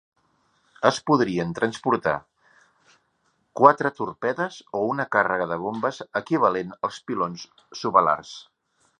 [0.89, 2.13] Es podrien transportar
[3.61, 7.45] quatre torpedes o una càrrega de bombes equivalent als pilons
[7.83, 8.33] subalars.